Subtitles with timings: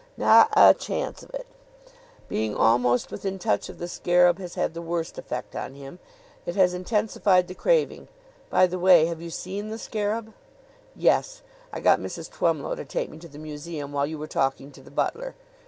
[0.17, 1.45] "Not a chance of it.
[2.27, 5.99] Being almost within touch of the scarab has had the worst effect on him.
[6.47, 8.07] It has intensified the craving.
[8.49, 10.33] By the way, have you seen the scarab?"
[10.95, 12.31] "Yes; I got Mrs.
[12.31, 15.35] Twemlow to take me to the museum while you were talking to the butler.